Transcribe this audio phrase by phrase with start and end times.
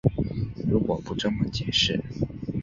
[0.67, 2.01] 如果不这么解释